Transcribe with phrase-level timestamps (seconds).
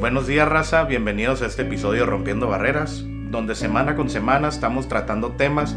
[0.00, 5.32] Buenos días raza, bienvenidos a este episodio Rompiendo Barreras, donde semana con semana estamos tratando
[5.32, 5.76] temas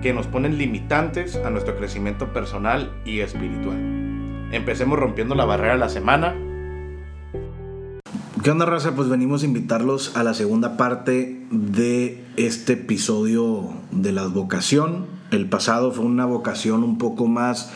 [0.00, 4.48] que nos ponen limitantes a nuestro crecimiento personal y espiritual.
[4.52, 6.36] Empecemos rompiendo la barrera de la semana.
[8.44, 8.94] ¿Qué onda raza?
[8.94, 15.06] Pues venimos a invitarlos a la segunda parte de este episodio de la vocación.
[15.32, 17.72] El pasado fue una vocación un poco más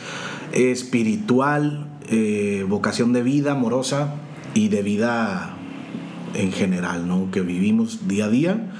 [0.53, 4.13] espiritual, eh, vocación de vida amorosa
[4.53, 5.57] y de vida
[6.33, 7.31] en general, ¿no?
[7.31, 8.71] Que vivimos día a día.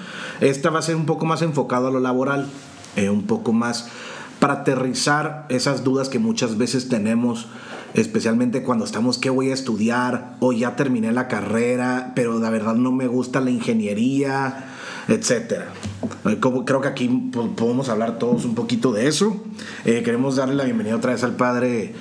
[0.42, 2.48] Esta va a ser un poco más enfocado a lo laboral,
[2.96, 3.90] eh, un poco más
[4.40, 7.48] para aterrizar esas dudas que muchas veces tenemos,
[7.94, 10.38] especialmente cuando estamos, ¿qué voy a estudiar?
[10.40, 14.70] O ya terminé la carrera, pero la verdad no me gusta la ingeniería,
[15.10, 15.68] etcétera.
[16.26, 17.08] Eh, como, creo que aquí
[17.56, 19.44] podemos hablar todos un poquito de eso.
[19.84, 21.94] Eh, queremos darle la bienvenida otra vez al padre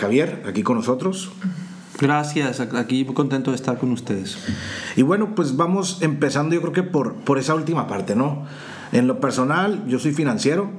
[0.00, 1.30] Javier, aquí con nosotros.
[1.98, 4.36] Gracias, aquí muy contento de estar con ustedes.
[4.96, 8.44] Y bueno, pues vamos empezando yo creo que por, por esa última parte, ¿no?
[8.92, 10.70] En lo personal, yo soy financiero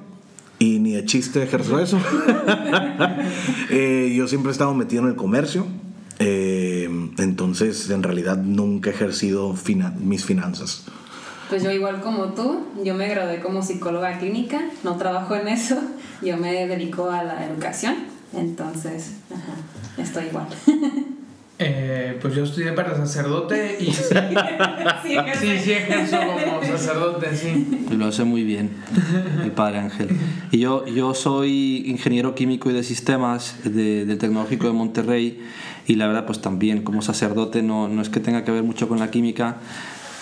[0.60, 2.00] y ni de chiste ejerzo eso.
[3.70, 5.66] Eh, yo siempre he estado metido en el comercio,
[6.20, 9.56] eh, entonces en realidad nunca he ejercido
[10.00, 10.86] mis finanzas.
[11.50, 15.80] Pues yo igual como tú, yo me gradué como psicóloga clínica, no trabajo en eso,
[16.22, 17.96] yo me dedico a la educación,
[18.34, 19.14] entonces
[19.98, 20.48] estoy igual.
[21.60, 27.88] Eh, pues yo estudié para sacerdote y sí, sí, sí, ejerzo como sacerdote, sí.
[27.98, 28.70] Lo hace muy bien
[29.44, 30.10] el padre Ángel.
[30.52, 35.42] Y yo, yo soy ingeniero químico y de sistemas del Tecnológico de Monterrey
[35.88, 38.88] y la verdad pues también como sacerdote no, no es que tenga que ver mucho
[38.88, 39.58] con la química,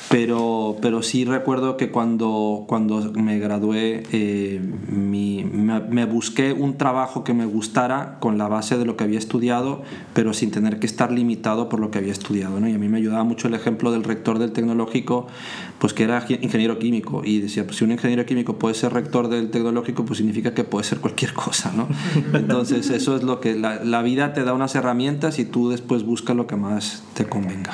[0.09, 7.33] pero, pero sí recuerdo que cuando, cuando me gradué eh, me, busqué un trabajo que
[7.33, 9.81] me gustara con la base de lo que había estudiado,
[10.13, 12.59] pero sin tener que estar limitado por lo que había estudiado.
[12.59, 12.69] ¿no?
[12.69, 15.27] Y a mí me ayudaba mucho el ejemplo del rector del tecnológico,
[15.79, 17.23] pues que era ingeniero químico.
[17.25, 20.63] Y decía, pues si un ingeniero químico puede ser rector del tecnológico, pues significa que
[20.63, 21.73] puede ser cualquier cosa.
[21.75, 21.87] ¿no?
[22.37, 26.03] Entonces eso es lo que la, la vida te da unas herramientas y tú después
[26.03, 27.73] buscas lo que más te convenga.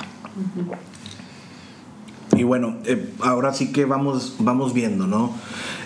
[2.41, 5.31] Y bueno, eh, ahora sí que vamos, vamos viendo, ¿no?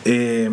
[0.06, 0.50] Eh,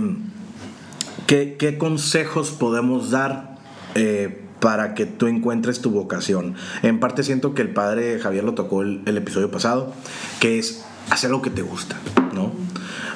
[1.29, 3.57] ¿qué, consejos podemos dar
[3.95, 6.57] eh, para que tú encuentres tu vocación?
[6.83, 9.93] En parte siento que el padre Javier lo tocó el, el episodio pasado,
[10.41, 11.95] que es hacer lo que te gusta,
[12.34, 12.51] ¿no?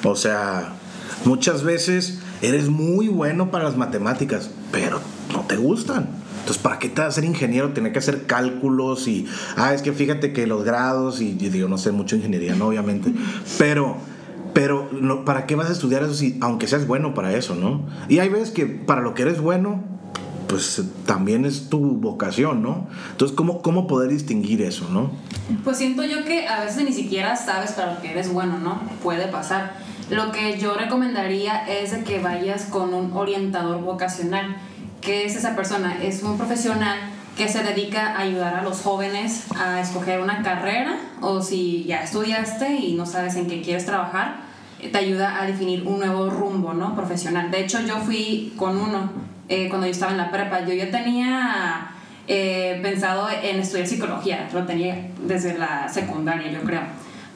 [0.05, 0.71] O sea,
[1.25, 5.01] muchas veces eres muy bueno para las matemáticas, pero
[5.33, 6.07] no te gustan.
[6.47, 7.73] Entonces, ¿para qué te vas a ser ingeniero?
[7.73, 9.25] Tener que hacer cálculos y,
[9.57, 12.67] ah, es que fíjate que los grados, y yo digo, no sé mucho ingeniería, ¿no?
[12.67, 13.11] Obviamente.
[13.57, 13.97] Pero,
[14.53, 17.85] pero, no, ¿para qué vas a estudiar eso si, aunque seas bueno para eso, ¿no?
[18.07, 19.83] Y hay veces que para lo que eres bueno,
[20.47, 22.87] pues también es tu vocación, ¿no?
[23.11, 25.11] Entonces, ¿cómo, cómo poder distinguir eso, ¿no?
[25.63, 28.81] Pues siento yo que a veces ni siquiera sabes para lo que eres bueno, ¿no?
[29.03, 29.73] Puede pasar.
[30.09, 34.55] Lo que yo recomendaría es que vayas con un orientador vocacional
[35.07, 35.99] ¿Qué es esa persona?
[36.03, 36.99] Es un profesional
[37.37, 42.03] que se dedica a ayudar a los jóvenes a escoger una carrera o si ya
[42.03, 44.35] estudiaste y no sabes en qué quieres trabajar,
[44.81, 46.93] te ayuda a definir un nuevo rumbo ¿no?
[46.93, 47.49] profesional.
[47.51, 49.09] De hecho, yo fui con uno
[49.47, 50.65] eh, cuando yo estaba en la prepa.
[50.65, 51.91] Yo ya tenía
[52.27, 56.81] eh, pensado en estudiar psicología, lo tenía desde la secundaria, yo creo.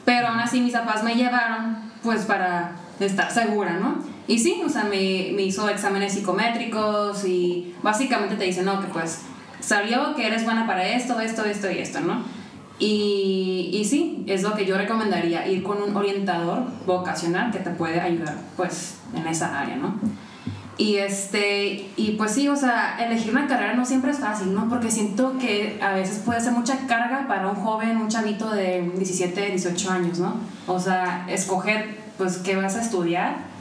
[0.04, 4.11] Pero aún así mis papás me llevaron pues para estar segura, ¿no?
[4.28, 8.86] Y sí, o sea, me, me hizo exámenes psicométricos y básicamente te dice, no, que
[8.88, 9.22] pues
[9.60, 12.22] salió que eres buena para esto, esto, esto y esto, ¿no?
[12.78, 17.70] Y, y, sí, es lo que yo recomendaría, ir con un orientador vocacional que te
[17.70, 19.94] puede ayudar, pues, en esa área, ¿no?
[20.78, 24.68] Y, este, y pues sí, o sea, elegir una carrera no siempre es fácil, ¿no?
[24.68, 28.90] Porque siento que a veces puede ser mucha carga para un joven, un chavito de
[28.96, 30.34] 17, 18 años, ¿no?
[30.66, 33.51] O sea, escoger, pues, qué vas a estudiar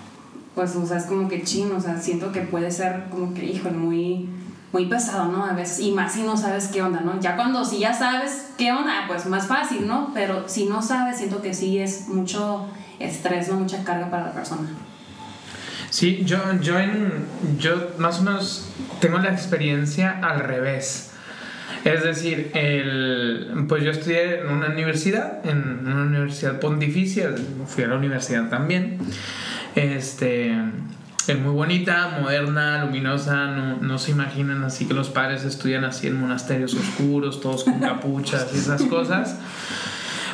[0.56, 3.46] pues, o sea, es como que chino, o sea, siento que puede ser como que,
[3.46, 4.30] híjole, muy,
[4.72, 5.46] muy pesado, ¿no?
[5.46, 7.20] A veces, y más si no sabes qué onda, ¿no?
[7.20, 10.12] Ya cuando si ya sabes qué onda, pues más fácil, ¿no?
[10.14, 12.68] Pero si no sabes, siento que sí es mucho
[13.00, 13.60] estrés, ¿no?
[13.60, 14.70] Mucha carga para la persona.
[15.90, 17.26] Sí, yo, yo, en,
[17.58, 18.70] yo más o menos
[19.02, 21.12] tengo la experiencia al revés.
[21.84, 27.34] Es decir, el, pues yo estudié en una universidad, en una universidad pontificia,
[27.66, 29.00] fui a la universidad también.
[29.76, 30.51] Este,
[31.28, 36.08] es muy bonita, moderna, luminosa, no, no, se imaginan así que los padres estudian así
[36.08, 39.38] en monasterios oscuros, todos con capuchas y esas cosas.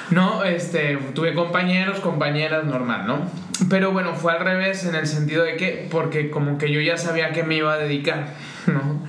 [0.09, 3.29] No, este, tuve compañeros, compañeras, normal, ¿no?
[3.69, 6.97] Pero bueno, fue al revés en el sentido de que, porque como que yo ya
[6.97, 8.33] sabía que me iba a dedicar,
[8.67, 9.01] ¿no?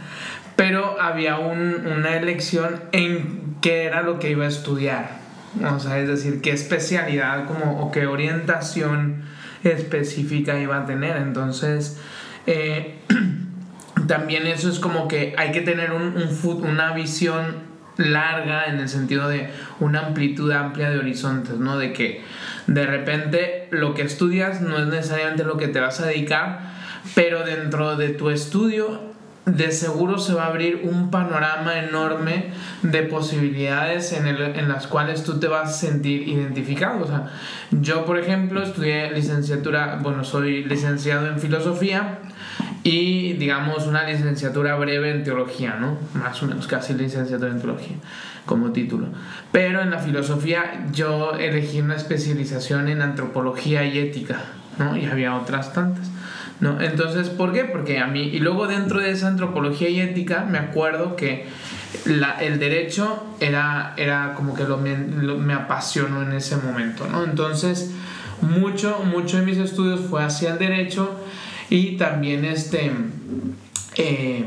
[0.56, 5.18] Pero había un, una elección en qué era lo que iba a estudiar.
[5.64, 9.24] O sea, es decir, qué especialidad como, o qué orientación
[9.64, 11.16] específica iba a tener.
[11.16, 12.00] Entonces,
[12.46, 12.98] eh,
[14.06, 18.88] también eso es como que hay que tener un, un, una visión larga en el
[18.88, 19.50] sentido de
[19.80, 21.76] una amplitud amplia de horizontes, ¿no?
[21.78, 22.22] De que
[22.66, 26.60] de repente lo que estudias no es necesariamente lo que te vas a dedicar,
[27.14, 29.07] pero dentro de tu estudio
[29.56, 32.50] de seguro se va a abrir un panorama enorme
[32.82, 37.04] de posibilidades en, el, en, las cuales tú te vas a sentir identificado.
[37.04, 37.30] O sea,
[37.70, 42.18] yo, por ejemplo, estudié licenciatura, bueno, soy licenciado en filosofía
[42.82, 45.98] y, digamos, una licenciatura breve en teología, ¿no?
[46.14, 47.96] Más o menos casi licenciatura en teología
[48.44, 49.08] como título.
[49.52, 54.40] Pero en la filosofía yo elegí una especialización en antropología y ética,
[54.78, 54.96] ¿no?
[54.96, 56.10] Y había otras tantas.
[56.60, 56.80] ¿No?
[56.80, 57.64] Entonces, ¿por qué?
[57.64, 61.46] Porque a mí, y luego dentro de esa antropología y ética, me acuerdo que
[62.04, 67.24] la, el derecho era, era como que lo me, apasionó en ese momento, ¿no?
[67.24, 67.92] Entonces,
[68.40, 71.18] mucho, mucho de mis estudios fue hacia el derecho
[71.70, 72.92] y también este,
[73.96, 74.44] eh,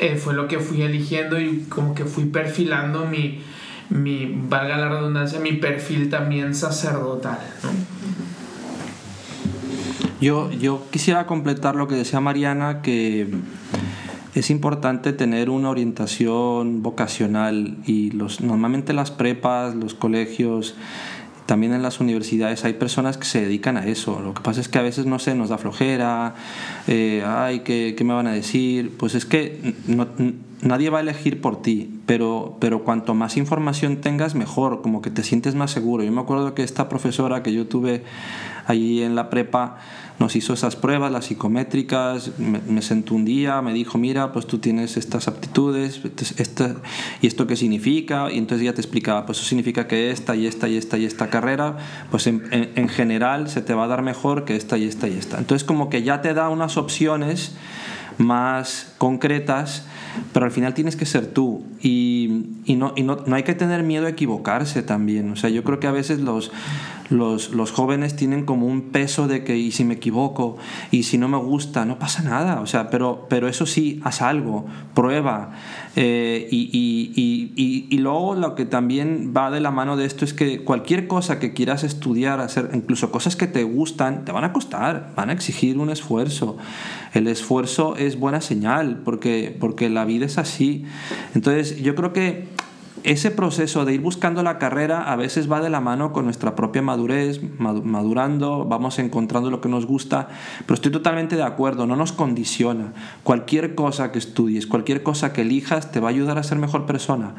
[0.00, 3.42] eh, fue lo que fui eligiendo y como que fui perfilando mi,
[3.90, 7.38] mi, valga la redundancia, mi perfil también sacerdotal.
[10.22, 13.26] Yo, yo quisiera completar lo que decía Mariana, que
[14.36, 20.76] es importante tener una orientación vocacional y los, normalmente las prepas, los colegios,
[21.46, 24.20] también en las universidades hay personas que se dedican a eso.
[24.20, 26.36] Lo que pasa es que a veces no sé, nos da flojera,
[26.86, 28.96] eh, ay, ¿qué, ¿qué, me van a decir?
[28.96, 30.06] Pues es que no,
[30.62, 35.10] nadie va a elegir por ti, pero, pero cuanto más información tengas, mejor, como que
[35.10, 36.04] te sientes más seguro.
[36.04, 38.04] Yo me acuerdo que esta profesora que yo tuve
[38.66, 39.78] allí en la prepa,
[40.22, 44.58] nos hizo esas pruebas, las psicométricas, me, sentó un día, me dijo, mira, pues tú
[44.58, 46.00] tienes estas aptitudes,
[46.38, 46.76] esta,
[47.20, 50.46] y esto qué significa, y entonces ya te explicaba, pues eso significa que esta y
[50.46, 51.76] esta y esta y esta carrera,
[52.12, 55.14] pues en, en general se te va a dar mejor que esta y esta y
[55.14, 55.38] esta.
[55.38, 57.56] Entonces como que ya te da unas opciones
[58.18, 59.86] más concretas,
[60.32, 63.54] pero al final tienes que ser tú y, y, no, y no, no, hay que
[63.54, 65.32] tener miedo a equivocarse también.
[65.32, 66.52] O sea, yo creo que a veces los,
[67.10, 70.56] los, los, jóvenes tienen como un peso de que, y si me equivoco,
[70.92, 72.60] y si no me gusta, no pasa nada.
[72.60, 74.64] O sea, pero, pero eso sí, haz algo,
[74.94, 75.54] prueba.
[75.96, 80.32] Eh, y, y, y, luego lo que también va de la mano de esto es
[80.32, 84.52] que cualquier cosa que quieras estudiar, hacer, incluso cosas que te gustan, te van a
[84.52, 86.56] costar, van a exigir un esfuerzo.
[87.12, 90.84] El esfuerzo es buena señal porque, porque la vida es así.
[91.34, 92.48] Entonces, yo creo que
[93.04, 96.54] ese proceso de ir buscando la carrera a veces va de la mano con nuestra
[96.54, 100.28] propia madurez, madurando, vamos encontrando lo que nos gusta,
[100.66, 102.92] pero estoy totalmente de acuerdo, no nos condiciona.
[103.24, 106.86] Cualquier cosa que estudies, cualquier cosa que elijas te va a ayudar a ser mejor
[106.86, 107.34] persona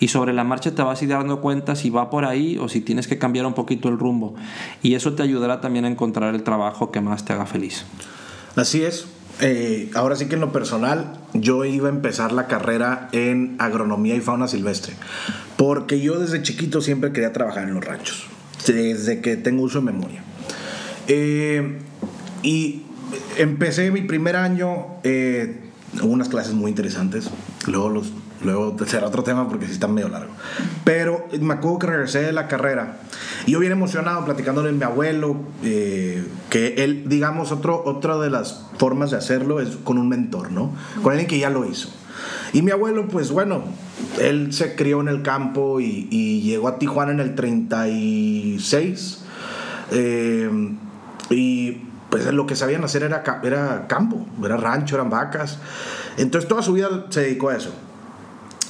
[0.00, 2.68] y sobre la marcha te vas a ir dando cuenta si va por ahí o
[2.68, 4.34] si tienes que cambiar un poquito el rumbo
[4.82, 7.84] y eso te ayudará también a encontrar el trabajo que más te haga feliz.
[8.56, 9.06] Así es,
[9.40, 14.14] eh, ahora sí que en lo personal, yo iba a empezar la carrera en agronomía
[14.14, 14.94] y fauna silvestre,
[15.56, 18.26] porque yo desde chiquito siempre quería trabajar en los ranchos,
[18.66, 20.22] desde que tengo uso de memoria.
[21.08, 21.78] Eh,
[22.42, 22.82] y
[23.38, 25.60] empecé mi primer año, eh,
[26.02, 27.30] unas clases muy interesantes,
[27.66, 28.12] luego los
[28.44, 30.32] Luego será otro tema porque sí está medio largo.
[30.84, 32.98] Pero me acuerdo que regresé de la carrera
[33.46, 38.30] y yo bien emocionado platicándole a mi abuelo, eh, que él, digamos, otro, otra de
[38.30, 40.72] las formas de hacerlo es con un mentor, ¿no?
[41.02, 41.88] Con alguien que ya lo hizo.
[42.52, 43.62] Y mi abuelo, pues bueno,
[44.20, 49.18] él se crió en el campo y, llegó a Tijuana en el 36.
[49.90, 50.50] Eh,
[51.30, 55.58] y pues lo que sabían hacer era, era campo, era rancho, eran vacas.
[56.18, 57.72] Entonces toda su vida se dedicó a eso.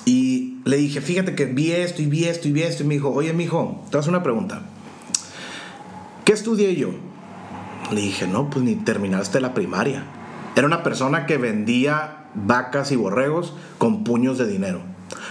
[0.04, 2.82] Y le dije, fíjate que vi esto y vi esto y vi esto.
[2.82, 4.62] Y me dijo, oye, mijo, te hago una pregunta.
[6.24, 6.90] ¿Qué estudié yo?
[7.90, 10.04] Le dije, no, pues ni terminaste la primaria.
[10.56, 14.80] Era una persona que vendía vacas y borregos con puños de dinero.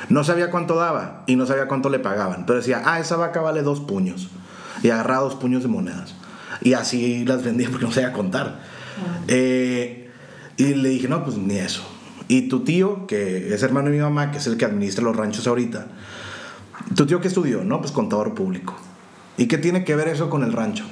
[0.09, 2.45] No sabía cuánto daba y no sabía cuánto le pagaban.
[2.45, 4.29] Pero decía, ah, esa vaca vale dos puños.
[4.83, 6.15] Y agarraba dos puños de monedas.
[6.61, 8.59] Y así las vendía porque no sabía contar.
[9.27, 10.09] Eh,
[10.57, 11.83] y le dije, no, pues ni eso.
[12.31, 15.17] Y tu tío, que es hermano de mi mamá, que es el que administra los
[15.17, 15.87] ranchos ahorita,
[16.95, 18.73] tu tío que estudió, no, pues contador público.
[19.35, 20.85] ¿Y qué tiene que ver eso con el rancho?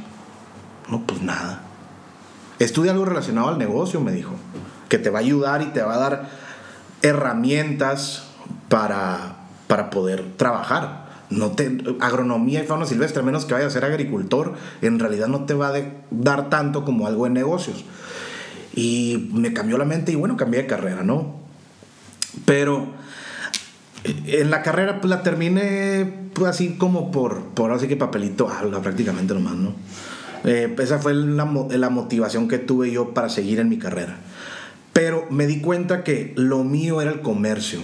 [0.89, 1.61] No, pues nada.
[2.59, 4.33] Estudia algo relacionado al negocio, me dijo,
[4.89, 6.29] que te va a ayudar y te va a dar
[7.03, 8.25] herramientas
[8.67, 11.07] para, para poder trabajar.
[11.29, 15.29] No te, agronomía y fauna silvestre, a menos que vaya a ser agricultor, en realidad
[15.29, 15.81] no te va a
[16.11, 17.85] dar tanto como algo en negocios.
[18.75, 21.35] Y me cambió la mente y bueno, cambié de carrera, ¿no?
[22.45, 22.93] Pero
[24.03, 28.81] en la carrera pues la terminé pues así como por, por así que papelito habla
[28.81, 29.73] prácticamente nomás, ¿no?
[30.45, 34.17] Eh, esa fue la, la motivación que tuve yo para seguir en mi carrera.
[34.93, 37.79] Pero me di cuenta que lo mío era el comercio.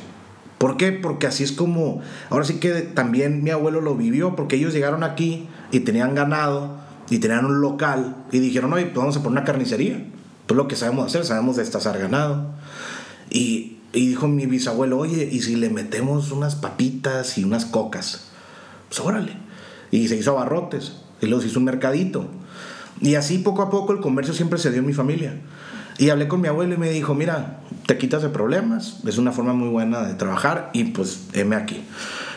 [0.58, 0.92] ¿Por qué?
[0.94, 5.04] Porque así es como, ahora sí que también mi abuelo lo vivió, porque ellos llegaron
[5.04, 6.78] aquí y tenían ganado
[7.10, 10.06] y tenían un local y dijeron, oye, pues vamos a poner una carnicería.
[10.46, 12.52] Pues lo que sabemos hacer, sabemos destazar ganado.
[13.30, 18.26] Y, y dijo mi bisabuelo, oye, ¿y si le metemos unas papitas y unas cocas?
[18.90, 19.34] Pues órale.
[19.92, 22.28] Y se hizo abarrotes y los hizo un mercadito.
[23.02, 25.40] Y así poco a poco el comercio siempre se dio en mi familia.
[25.98, 29.32] Y hablé con mi abuelo y me dijo, mira, te quitas de problemas, es una
[29.32, 31.84] forma muy buena de trabajar y pues heme aquí.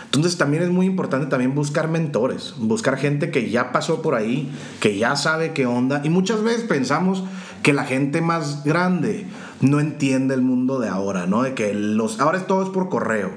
[0.08, 4.50] Entonces también es muy importante también buscar mentores, buscar gente que ya pasó por ahí,
[4.80, 6.00] que ya sabe qué onda.
[6.02, 7.24] Y muchas veces pensamos
[7.62, 9.26] que la gente más grande
[9.60, 11.42] no entiende el mundo de ahora, ¿no?
[11.42, 13.30] De que los, ahora todo es por correo.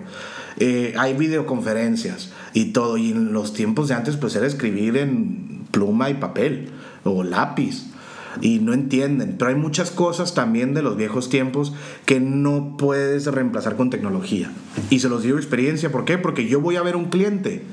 [0.60, 2.96] Eh, hay videoconferencias y todo.
[2.98, 6.72] Y en los tiempos de antes pues era escribir en pluma y papel
[7.04, 7.91] o lápiz
[8.40, 9.36] y no entienden.
[9.38, 11.74] Pero hay muchas cosas también de los viejos tiempos
[12.06, 14.52] que no puedes reemplazar con tecnología.
[14.90, 16.18] Y se los digo experiencia, ¿por qué?
[16.18, 17.64] Porque yo voy a ver un cliente.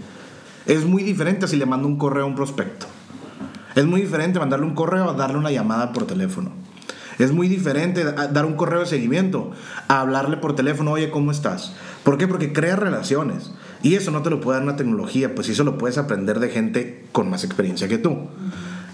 [0.67, 2.87] Es muy diferente si le mando un correo a un prospecto.
[3.75, 6.51] Es muy diferente mandarle un correo a darle una llamada por teléfono.
[7.19, 9.51] Es muy diferente dar un correo de seguimiento
[9.89, 11.73] a hablarle por teléfono, oye, ¿cómo estás?
[12.05, 12.29] ¿Por qué?
[12.29, 13.53] Porque crea relaciones.
[13.83, 16.49] Y eso no te lo puede dar una tecnología, pues eso lo puedes aprender de
[16.49, 18.29] gente con más experiencia que tú.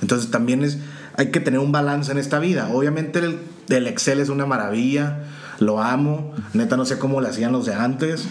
[0.01, 0.79] Entonces también es,
[1.17, 2.69] hay que tener un balance en esta vida.
[2.73, 5.25] Obviamente el, Excel es una maravilla,
[5.61, 8.27] lo amo, neta no sé cómo lo hacían los de antes,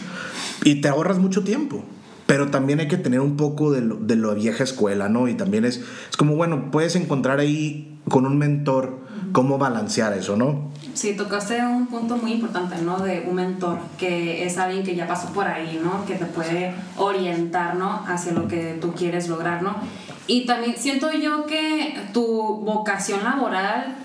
[0.63, 1.83] y te ahorras mucho tiempo.
[2.25, 5.27] Pero también hay que tener un poco de lo, de lo vieja escuela, ¿no?
[5.27, 10.37] Y también es, es como, bueno, puedes encontrar ahí con un mentor cómo balancear eso,
[10.37, 10.71] ¿no?
[10.93, 12.99] Sí, tocaste un punto muy importante, ¿no?
[12.99, 16.05] De un mentor, que es alguien que ya pasó por ahí, ¿no?
[16.05, 18.03] Que te puede orientar, ¿no?
[18.07, 19.75] Hacia lo que tú quieres lograr, ¿no?
[20.27, 22.25] Y también siento yo que tu
[22.63, 23.95] vocación laboral,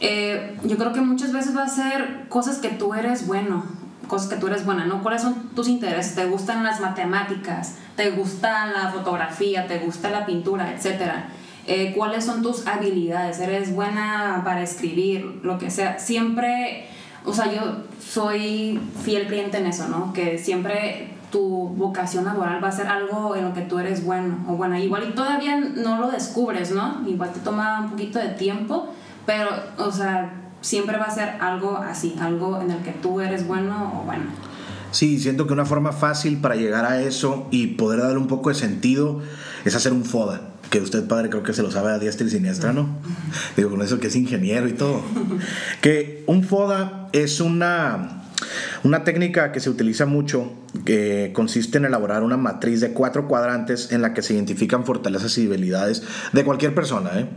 [0.00, 3.64] eh, yo creo que muchas veces va a ser cosas que tú eres bueno,
[4.08, 5.02] cosas que tú eres buena, ¿no?
[5.02, 6.14] ¿Cuáles son tus intereses?
[6.14, 7.76] ¿Te gustan las matemáticas?
[7.96, 9.66] ¿Te gusta la fotografía?
[9.68, 10.72] ¿Te gusta la pintura?
[10.72, 11.28] Etcétera.
[11.66, 13.38] Eh, ¿Cuáles son tus habilidades?
[13.40, 15.40] ¿Eres buena para escribir?
[15.42, 15.98] Lo que sea.
[15.98, 16.86] Siempre,
[17.24, 20.12] o sea, yo soy fiel cliente en eso, ¿no?
[20.12, 24.44] Que siempre tu vocación laboral va a ser algo en lo que tú eres bueno
[24.48, 24.80] o buena.
[24.80, 27.02] Igual y todavía no lo descubres, ¿no?
[27.06, 28.92] Igual te toma un poquito de tiempo,
[29.26, 33.46] pero, o sea, siempre va a ser algo así, algo en el que tú eres
[33.46, 34.24] bueno o bueno.
[34.90, 38.48] Sí, siento que una forma fácil para llegar a eso y poder darle un poco
[38.48, 39.20] de sentido
[39.64, 40.40] es hacer un FODA.
[40.70, 42.88] Que usted, padre, creo que se lo sabe a diestra y siniestra, ¿no?
[43.56, 45.02] Digo, con eso que es ingeniero y todo.
[45.80, 48.22] que un FODA es una
[48.84, 50.52] una técnica que se utiliza mucho
[50.84, 55.36] que consiste en elaborar una matriz de cuatro cuadrantes en la que se identifican fortalezas
[55.38, 57.28] y debilidades de cualquier persona, ¿eh?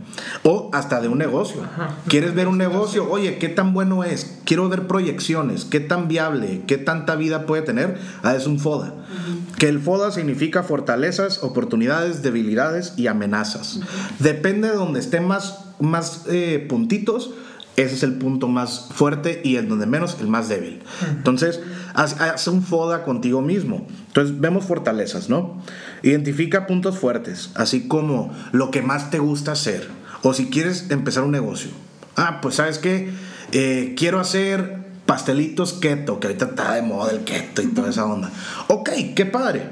[0.42, 1.62] o hasta de un negocio.
[2.08, 3.10] ¿Quieres ver un negocio?
[3.10, 4.38] Oye, ¿qué tan bueno es?
[4.44, 7.98] Quiero ver proyecciones, ¿qué tan viable, qué tanta vida puede tener?
[8.22, 8.94] Ah, es un FODA.
[9.58, 13.80] Que el FODA significa fortalezas, oportunidades, debilidades y amenazas.
[14.18, 17.30] Depende de donde estén más, más eh, puntitos
[17.76, 20.82] ese es el punto más fuerte y el donde menos el más débil.
[21.08, 21.60] Entonces,
[21.94, 23.86] haz, un FODA contigo mismo.
[24.08, 25.62] Entonces, vemos fortalezas, ¿no?
[26.02, 29.88] Identifica puntos fuertes, así como lo que más te gusta hacer.
[30.22, 31.70] O si quieres empezar un negocio.
[32.16, 33.10] Ah, pues sabes qué,
[33.52, 38.04] eh, quiero hacer pastelitos keto, que ahorita está de moda el keto y toda esa
[38.04, 38.30] onda.
[38.68, 39.62] Ok, qué padre.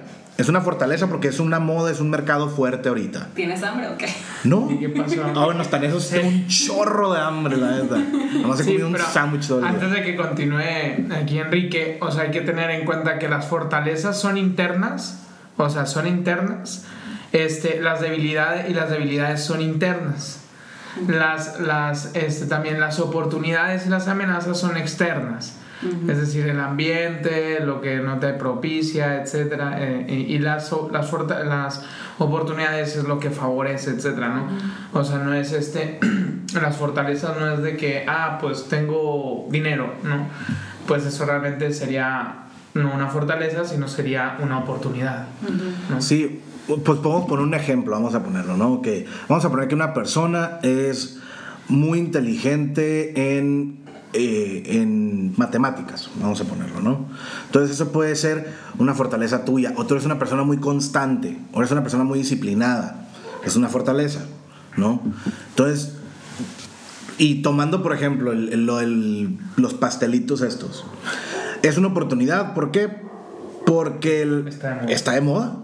[0.40, 3.28] Es una fortaleza porque es una moda, es un mercado fuerte ahorita.
[3.34, 4.08] ¿Tienes hambre o qué?
[4.44, 4.70] No.
[4.70, 5.16] ¿Y qué pasó?
[5.36, 7.96] Ah, bueno, están esos tengo un chorro de hambre, la neta.
[7.98, 9.72] Nomás he Sí, comido un sándwich todo el día.
[9.74, 13.46] Antes de que continúe aquí Enrique, o sea, hay que tener en cuenta que las
[13.46, 15.22] fortalezas son internas,
[15.58, 16.84] o sea, son internas.
[17.32, 20.40] Este, las debilidades y las debilidades son internas.
[21.06, 25.56] Las, las, este, también las oportunidades y las amenazas son externas.
[26.08, 31.12] Es decir, el ambiente, lo que no te propicia, etcétera, eh, y y las, las,
[31.44, 31.84] las
[32.18, 34.48] oportunidades es lo que favorece, etcétera, ¿no?
[34.92, 35.98] O sea, no es este,
[36.60, 40.26] las fortalezas no es de que, ah, pues tengo dinero, ¿no?
[40.86, 42.44] Pues eso realmente sería
[42.74, 45.26] no una fortaleza, sino sería una oportunidad,
[45.88, 46.00] ¿no?
[46.00, 48.82] Sí, pues podemos poner un ejemplo, vamos a ponerlo, ¿no?
[48.82, 51.20] Que vamos a poner que una persona es
[51.68, 53.79] muy inteligente en,
[54.12, 57.06] eh, en matemáticas, vamos a ponerlo, ¿no?
[57.46, 61.58] Entonces eso puede ser una fortaleza tuya, o tú eres una persona muy constante, o
[61.60, 63.08] eres una persona muy disciplinada,
[63.44, 64.20] es una fortaleza,
[64.76, 65.00] ¿no?
[65.50, 65.94] Entonces,
[67.18, 70.84] y tomando, por ejemplo, el- el- los pastelitos estos,
[71.62, 72.88] es una oportunidad, ¿por qué?
[73.66, 74.92] Porque Está de moda.
[74.92, 75.56] está de moda.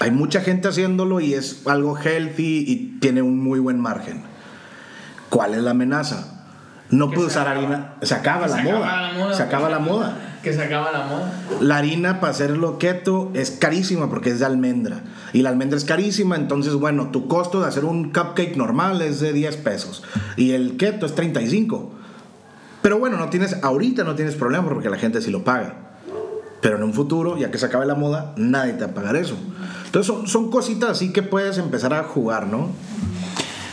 [0.00, 4.22] Hay mucha gente haciéndolo y es algo healthy y tiene un muy buen margen.
[5.28, 6.37] ¿Cuál es la amenaza?
[6.90, 7.58] No puede usar acaba.
[7.58, 7.94] harina.
[8.02, 8.76] Se acaba, la, se moda.
[8.78, 9.34] acaba la moda.
[9.34, 10.16] Se acaba la moda.
[10.42, 11.32] Que se acaba la moda.
[11.60, 15.00] La harina para hacerlo keto es carísima porque es de almendra.
[15.32, 19.20] Y la almendra es carísima, entonces, bueno, tu costo de hacer un cupcake normal es
[19.20, 20.02] de 10 pesos.
[20.36, 21.92] Y el keto es 35.
[22.80, 25.74] Pero bueno, no tienes, ahorita no tienes problema porque la gente sí lo paga.
[26.60, 29.16] Pero en un futuro, ya que se acabe la moda, nadie te va a pagar
[29.16, 29.36] eso.
[29.86, 32.70] Entonces son, son cositas así que puedes empezar a jugar, ¿no?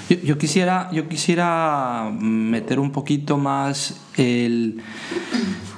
[0.08, 4.84] Yo, quisiera, yo quisiera meter un poquito más el,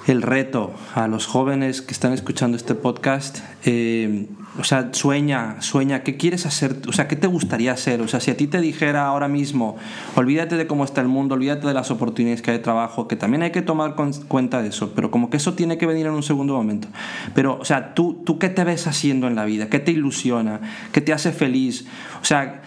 [0.06, 3.40] el reto a los jóvenes que están escuchando este podcast.
[3.64, 4.28] Eh,
[4.60, 6.76] o sea, sueña, sueña, ¿qué quieres hacer?
[6.90, 8.02] O sea, ¿qué te gustaría hacer?
[8.02, 9.78] O sea, si a ti te dijera ahora mismo,
[10.16, 13.16] olvídate de cómo está el mundo, olvídate de las oportunidades que hay de trabajo, que
[13.16, 13.96] también hay que tomar
[14.28, 16.90] cuenta de eso, pero como que eso tiene que venir en un segundo momento.
[17.34, 19.70] Pero, o sea, ¿tú, ¿tú qué te ves haciendo en la vida?
[19.70, 20.60] ¿Qué te ilusiona?
[20.92, 21.86] ¿Qué te hace feliz?
[22.22, 22.62] O sea,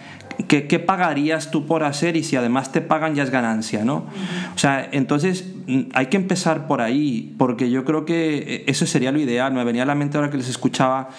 [0.47, 4.05] ¿Qué, qué pagarías tú por hacer y si además te pagan ya es ganancia, ¿no?
[4.55, 8.85] O sea, entonces mm, hay que empezar por ahí, porque yo creo que eh, eso
[8.85, 9.53] sería lo ideal.
[9.53, 11.09] Me venía a la mente ahora que les escuchaba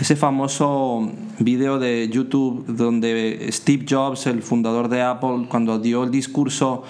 [0.00, 6.10] ese famoso video de YouTube donde Steve Jobs, el fundador de Apple, cuando dio el
[6.10, 6.84] discurso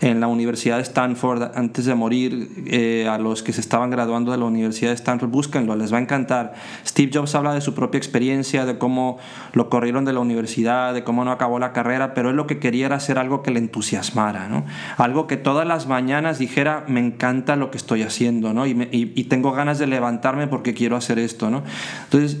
[0.00, 4.32] en la Universidad de Stanford antes de morir eh, a los que se estaban graduando
[4.32, 6.54] de la Universidad de Stanford, búsquenlo, les va a encantar.
[6.86, 9.18] Steve Jobs habla de su propia experiencia, de cómo
[9.52, 12.58] lo corrieron de la universidad, de cómo no acabó la carrera, pero él lo que
[12.58, 14.64] quería era hacer algo que le entusiasmara, ¿no?
[14.96, 18.66] algo que todas las mañanas dijera, me encanta lo que estoy haciendo ¿no?
[18.66, 21.50] y, y tengo ganas de levantarme porque quiero hacer esto.
[21.50, 21.62] ¿no?
[22.04, 22.40] Entonces,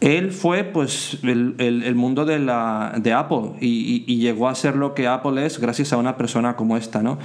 [0.00, 4.54] él fue pues el, el- mundo de, la, de Apple y, y- y llegó a
[4.54, 7.18] ser lo que Apple es gracias a una persona como esta, ¿no?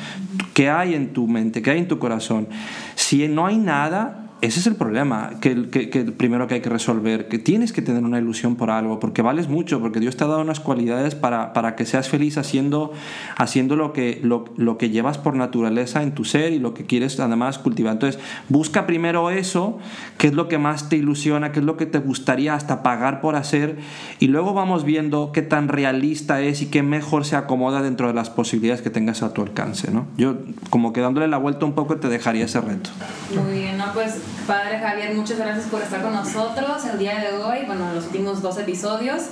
[0.54, 1.62] ¿Qué hay en tu mente?
[1.62, 2.48] ¿Qué hay en tu corazón?
[2.96, 7.27] Si no hay nada, ese es el problema, que, que, primero que hay que resolver,
[7.27, 10.27] que tienes que tener una ilusión por algo, porque vales mucho, porque Dios te ha
[10.27, 12.91] dado unas cualidades para, para que seas feliz haciendo,
[13.37, 16.85] haciendo lo, que, lo, lo que llevas por naturaleza en tu ser y lo que
[16.87, 17.94] quieres además cultivar.
[17.94, 19.77] Entonces, busca primero eso,
[20.18, 23.22] qué es lo que más te ilusiona, qué es lo que te gustaría hasta pagar
[23.22, 23.77] por hacer,
[24.20, 28.16] y luego vamos viendo qué tan realista es y qué mejor se acomoda dentro de
[28.16, 29.92] las posibilidades que tengas a tu alcance.
[29.92, 30.07] ¿no?
[30.18, 30.37] Yo,
[30.72, 32.89] como que dándole la vuelta un poco, te dejaría ese reto.
[33.35, 37.65] Muy bien, pues Padre Javier, muchas gracias por estar con nosotros el día de hoy,
[37.65, 39.24] bueno, los últimos dos episodios.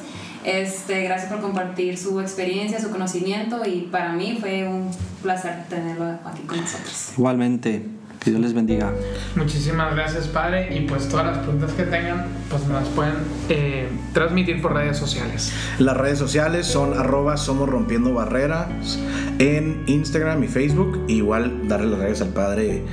[0.45, 4.89] Este, gracias por compartir su experiencia, su conocimiento y para mí fue un
[5.21, 7.11] placer tenerlo aquí con nosotros.
[7.17, 7.83] Igualmente,
[8.19, 8.93] que Dios les bendiga.
[9.35, 10.75] Muchísimas gracias, padre.
[10.75, 13.15] Y pues todas las preguntas que tengan, pues me las pueden
[13.49, 15.53] eh, transmitir por redes sociales.
[15.77, 18.99] Las redes sociales son arroba somos rompiendo barreras
[19.39, 21.05] en Instagram y Facebook.
[21.07, 22.83] Igual darle las gracias al padre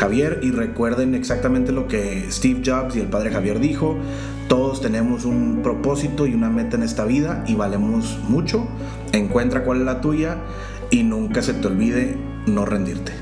[0.00, 3.98] Javier y recuerden exactamente lo que Steve Jobs y el padre Javier dijo.
[4.48, 8.66] Todos tenemos un propósito y una meta en esta vida y valemos mucho.
[9.12, 10.38] Encuentra cuál es la tuya
[10.90, 13.12] y nunca se te olvide no rendirte.